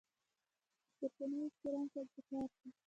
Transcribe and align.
د 0.99 0.99
خسرګنۍ 0.99 1.39
احترام 1.47 1.85
کول 1.93 2.07
پکار 2.13 2.47
دي. 2.57 2.69